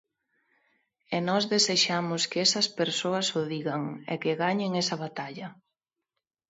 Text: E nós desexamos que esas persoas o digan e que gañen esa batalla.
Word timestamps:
E 1.15 1.17
nós 1.27 1.43
desexamos 1.53 2.21
que 2.29 2.39
esas 2.47 2.67
persoas 2.79 3.27
o 3.39 3.41
digan 3.53 3.83
e 4.13 4.15
que 4.23 4.33
gañen 4.43 4.71
esa 4.83 4.95
batalla. 5.05 5.47